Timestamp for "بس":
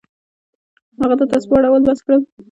1.87-1.99